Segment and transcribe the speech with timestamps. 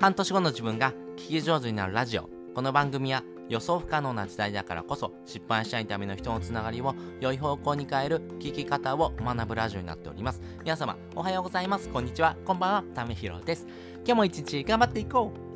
[0.00, 2.30] 半年後の自分が聞き上手になるラジオ。
[2.54, 10.40] この番組は予想不可能な時代だからこそ失敗しないための人のつながりを良い方向に変える聞き方を学ぶラジオになっております。
[10.60, 11.88] 皆様おはようございます。
[11.88, 12.36] こんにちは。
[12.44, 12.84] こんばんは。
[12.94, 13.66] ためひろです。
[13.96, 15.47] 今日も一日頑張っていこう。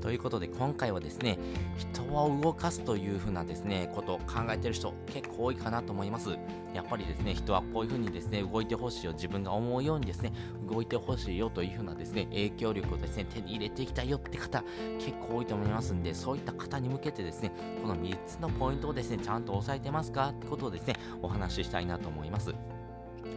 [0.00, 1.38] ということで今回はですね
[1.76, 6.30] 人を動かすというふうなですねことを考えてる人結構多いかなと思います。
[6.74, 10.32] やっぱりですね人はこういうふうにですね動いてほしいよ自分が思うようにですね
[10.68, 14.62] 動いてほしいよというふうなですね影響力をですね手に入れていきたいよって方
[14.98, 17.52] 結構多いと思いますんでそういった方に向けてですね
[17.82, 22.54] この3つのポイントをですねちゃんと押さえてますかってことをですねお話ししたいなと思います。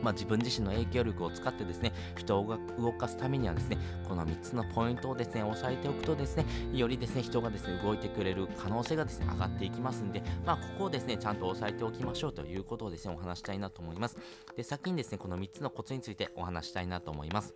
[0.02, 3.78] まあ、自分自身の影響力を使ってですね、人を動かすためにはですね、
[4.08, 14.18] この3つのポイントをですね、押さえておくとですね、よりですね、人がですね、動いてくれる可能性がですね、上がっていきますんで、まあ、ここをですね、ちゃんと押さえておきましょうということをですね、お話したいなと思います。
[14.56, 17.54] で、先にですね、この3つのコツについてお話したいなと思います。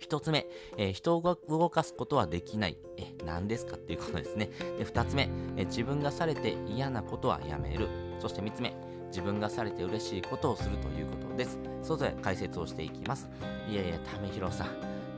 [0.00, 0.46] 1つ目、
[0.76, 2.76] えー、人を動かすことはできない。
[2.98, 4.50] え、何ですかっていうことですね。
[4.78, 7.88] で、2つ目、え自分がされて嫌なことはやめる。
[8.20, 8.74] そして3つ目、
[9.08, 11.58] 自分がされて嬉しいことをするということです。
[11.82, 13.28] それぞれ解説をしていきます。
[13.68, 14.68] いやいや、ためひろさん、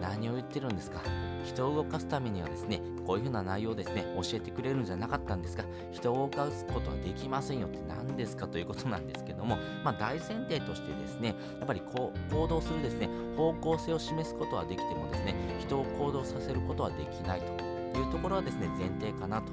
[0.01, 1.01] 何を言ってるんですか？
[1.45, 8.47] 人を動かすためにはですね、こういうふうな内容をですね、教えてくれるんじゃなかったんですが、人を動かすことはできませんよって何ですか？
[8.47, 19.53] ということなんですけども、まあ、大前提としてですね、やっぱりこう行動するですね、方向性を示すことはできてもですね、人を行動させることはできないというところはですね、前提かなと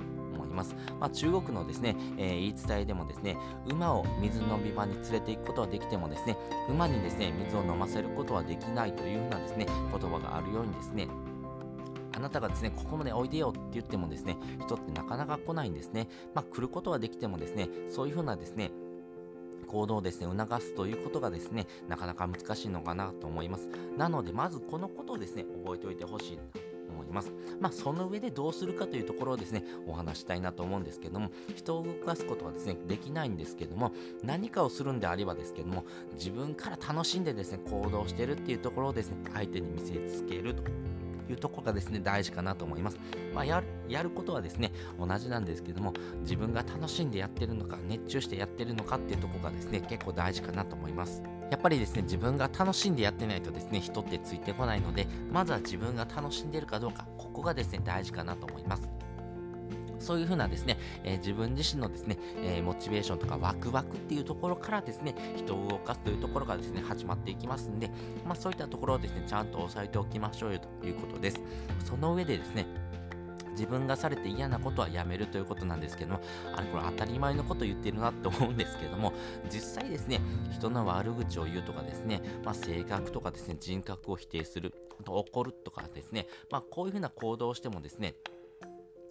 [0.56, 0.76] ます。
[1.00, 6.38] まあ、中国のですね、えー、言い伝えでもですね、馬を水飲み場に連れて行くことはできてもですね、
[6.70, 11.08] 馬にですね、水を飲ませることはできないというふうなですね、言葉があるようにですね、
[12.16, 16.08] あなたがですね、ここまでおいでよって言ってもですね、人ってなかなか来ないんですね。
[16.34, 18.72] まあ、来ることはできてもですね、そういうふうなですね、
[19.68, 23.68] 行動をですね、促すということがですね、なかなか難しいのかなと思います。
[23.98, 26.40] なので、まずこのことをですね、覚えておいてほしい
[26.96, 27.32] 思います。
[27.60, 33.92] まあ、その上でどうするかというところをですね、お話したいなと思うんですけども、人を動かすことはですね、できないんですけども、
[34.24, 40.64] 何かをするんであればですけども、自分から楽しんでですね、行動してるっていうところをですね、相手に見せつけると。
[41.30, 43.00] いうところがですね、大事かなと思います。
[43.34, 51.24] まあ、やる、ことはですね、同じなんですけども、自分が楽しんでやってるのか、熱中してやってるのかっていうところがですね、結構大事かなと思います。
[51.52, 58.90] やっぱりですね、自分が楽しんでやってないとですね、人ってついてこないので、まずは自分が楽しんでるかどうか、ここがですね、大事かなと思います。
[60.06, 67.90] そういうふうなですね、えー、自分自身のですね、えー、モチベーションとかワクワクっていうところからですね、人を動かすというところがですね、始まっていきますんで、
[68.26, 71.42] まあそういったところをですね、ちゃんと押さえておきましょうよということです。
[71.84, 72.68] その上でですね、
[73.56, 76.22] 自分がされて嫌なことはやめるということなんですけども、
[76.56, 79.14] あれこれ当たり前のこと言ってるなって思うんですけども、
[79.50, 80.22] 実際ですね、
[80.52, 84.74] 人の悪口を言うとかですね、まあ、性格とかですね、人格を否定する、
[85.04, 88.16] と怒るとかですね、まあ、こういうふうな行動をしてもですね、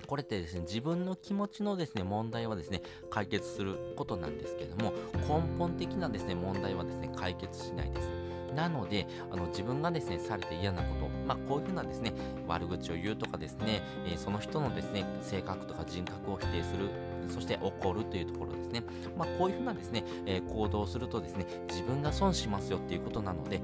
[0.06, 4.92] これってですね、自分の気持ちのですね、問題はですね、解決することなんですけども、
[5.28, 8.23] 根本的なですね、問題はですね、解決しないです。
[8.54, 12.12] なので、あの自分がですね、されて嫌なこと、まあ、こういうふうなですね、
[12.46, 16.88] 悪口を言うとかですね、えー、その人のですね、性格とか人格を否定する、
[17.28, 18.82] そして怒るというところですね。
[19.16, 23.60] まあ、こういうふうなですね、えー、行動をするとですね、自分が損しますよっていうことなので、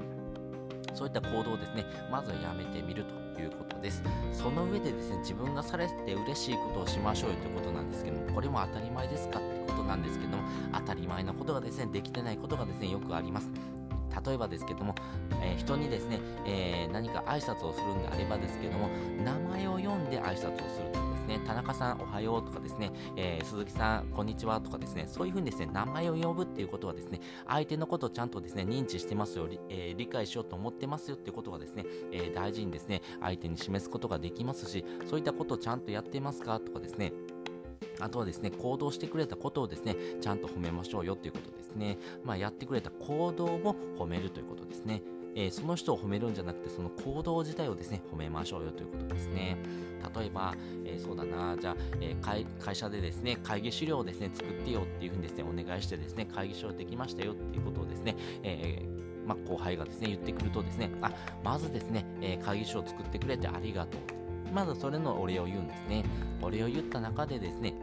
[0.93, 4.03] そういった行動をですね、まずはやめてみるということです。
[4.31, 10.43] その上でですね、自分がされて嬉しいことをしましょうよということなんですけども、これも当たり前ですかってことなんですけども、
[10.73, 13.49] 当たり前のことがですね、できてないことがですね、よくあります。
[14.25, 14.95] 例えばですけども、
[15.41, 18.89] えー、人にですね、えー、何か挨拶をするんであればですけども、
[19.23, 37.13] 名前を読んで挨拶をするとですね、田中さんおはようとかですね、えー、鈴木さんこんにちはとかですね、そういうふうにですね、名前を呼ぶっていうことはですね、相手のことをちゃんとですね、認知してますよ、え、理解しようと思ってますよっていうことがですね、え、大事にですね、相手に示すことができますし、そういったことをちゃんとやってますかとかですね、
[38.01, 41.97] あとはですね、行動してくれたことをですね、ちゃんと褒めましょうよということですね。
[42.23, 45.01] まあ、やってくれた行動を褒めるということですね。
[45.33, 49.57] えー、その人を褒めるんじゃなくて、その行動自体をですね、褒めましょうよということですね。
[50.15, 50.53] 例えば、
[50.83, 58.85] えー、そうだな、じゃあ、えー、会、社でですね、会議資料をですね、作ってよっていうふうにですね、お願いしてですね、会議資料できましたよっていうことをですね、え
[59.25, 61.11] まあ、後輩がですね、言ってくるとですね、あ、
[61.43, 64.21] まずですね、え会議資料を作ってくれてありがとう。
[64.53, 66.03] まずそれのお礼を言うんですね。
[66.41, 67.73] お礼を言った中でですね、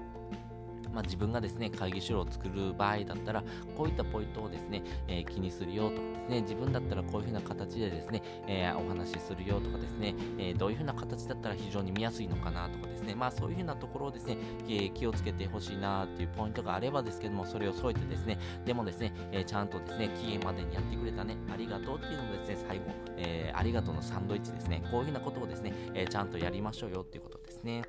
[0.92, 3.42] まあ、自分がですね、会議資料を作る場合だったら、
[3.76, 14.36] こういったポイントをですね、えー、気にするよとかですね、自分だったらこういうふうな形でですね、えー、お話しするよとかですね、えどういうふうな形だったら非常に見やすいのかなとかですね、まあそういうふうなところをですね、
[14.68, 22.84] え気をつけてほしいなっていうポイントがあればですけども、それを添えてですね、でもですね、えちゃんとですね、期限までにやってくれたね、ありがとうっていうのもですね、最後、
[23.16, 27.82] えありがとうのサンドイッチですね、こういうふうなことをですね、えちゃんとやりましょうよっていうことですね。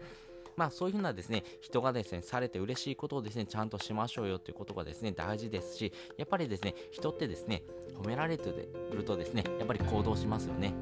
[0.60, 7.64] まあそういうふうなですね、人がですね、されて嬉しいことをですね、ちゃんとしましょうよっていうことがですね、大事ですし、やっぱりですね、人ってですね、
[7.96, 8.52] 褒められて
[8.92, 10.74] るとですね、やっぱり行動しますよね。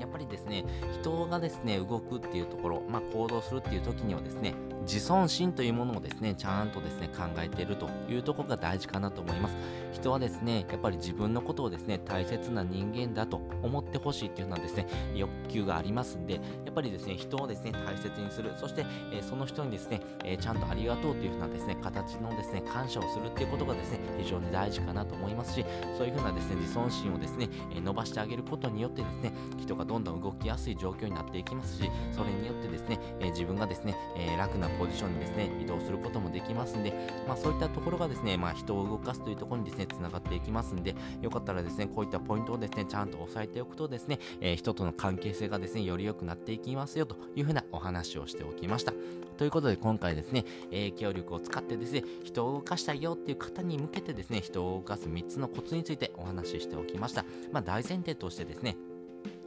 [0.00, 0.64] やっぱりですね、
[0.98, 9.56] 人がですね、動くっていうところ、まあ行動するっていう時にはですね、自尊心というものをですね、ちゃんとですね、考えているというところが大事かなと思います。
[9.92, 16.40] 人はですね、やっぱり自分のことをですね、大切な人間だと思ってほしいっていうのはですね、欲求がありますんで、や
[16.70, 25.64] っぱりですね、人をですね、大切にする、そして、えー、その人にですね、えー、ちゃんとありがとうというふうなですね、形のですね、感謝をするっていうことがですね、非常に大事かなと思いますし、
[25.98, 36.92] そういうふうなですね、自尊心をですね、えー、伸ばしてあげることによってですね、人がどんどん動きやすい状況になっていきますし、それによってですね、え自分がですね、え楽なポジションにですね、移動することもできますんで、
[37.26, 48.92] まあ、そういったところがですね、まあ、人を動かすというところにですね、つながっていきますんで、よかったらですね、こういったポイントをですね、ちゃんと押さえておくとですね、えー、人との関係性がですね、より良くなっていきますよというふうなお話をしておきました。
[49.40, 57.24] ということで今回ですね、影響力を使ってですね、人を動かしたいよっていう方に向けてですね、人を動かす3つのコツについてお話ししておきました。
[57.50, 58.76] まあ、大前提としてですね、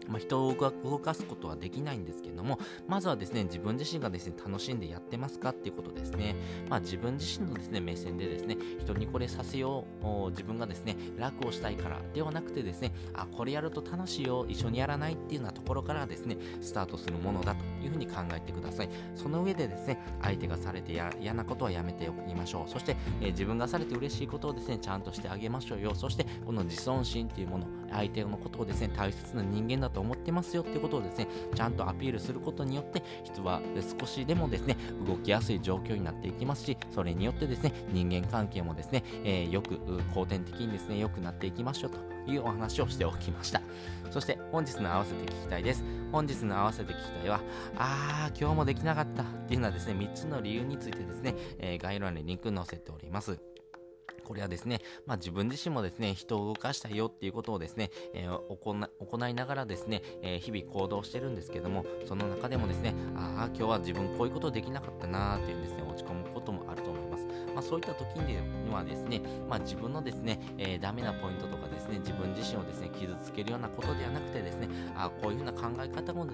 [0.07, 6.35] まあ、人を動かすことはできないんですけども、まずはですね、自分自身がですね、楽しんでやってますかっていうことですね。
[6.69, 18.89] まあ、自分自身のですね、目線でですね、人にこれさせよう、自分がですね、楽をしたいからではなくてですね、あ、これやると楽しいよ、一緒にやらないっていうようなところからですね、スタートするものだというふうに考えてください。
[19.15, 22.69] その上でですね、相手がされて嫌なことはやめておきましょう。
[22.69, 25.95] そして、えー、自分がされて嬉しいことをですね、ちゃんとしてあげましょうよ。
[25.95, 33.61] そして、この自尊心っていうもの、相手のことをですね、大切な人間だとと思ってますよっていうことをですね、ちゃんとアピールすることによって、人は
[33.99, 34.75] 少しでもですね、
[35.07, 39.79] 動きやすい状況になっていきますし、それによってですね、人間関係もですね、えー、よく、
[40.13, 43.61] 後天的にですね、良くなっていきましょうというお話をしておきました。
[44.11, 45.83] そして本日の合わせて聞きたいです。
[46.11, 47.41] 本日の合わせて聞きたいは、
[47.77, 53.52] あー、今日もできなかったっていうのはですね、3つの理由についてですね、えー、概要欄にリンク載せております。
[54.23, 67.02] これはですね、まあ、自分自身もですね、人を動かしたいよっていうことをですね、えー、行いながらですね、えー、日々行動してるんですけども、その中でもですね、ああ、今日は自分こういうことできなかったなーっていうんですね、落ち込むこともあると思います。
[67.53, 68.37] まあ、そういった時に
[68.71, 76.33] はですね、まあ、自分のですね、えー、ダメなポイントとかですね、自分自身をですね、傷つけるようなことではなくてですね、あこういうふうな考え方もね、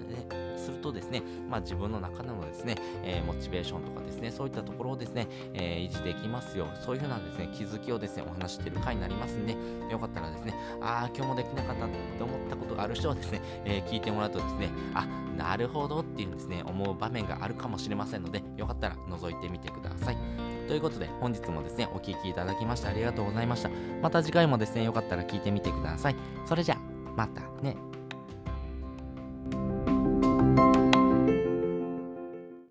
[0.56, 6.68] するとですね、まあ、自分の中でもですね、えー、モチベーションとかですね、そういったところをですね、えー、維持できますよ。
[6.84, 9.56] そういうふうなですね、気づきをですね、お話している回になりますんで、
[9.90, 15.06] よかったらですね、ああ、今日もできなかったって思ったことがある人はですね、え聞いてもらうとですね、あ、
[15.36, 20.59] なるほどっていうですね、思う場面があるかもしれませんので、よかったら覗いてみてください。
[20.70, 23.70] ということで、本日もですね、お聴きいただきましてありがとうございました。
[24.00, 26.16] また次回もですね、よかったら聞いてみてください。
[26.46, 26.78] それじゃあ、
[27.16, 27.76] またね。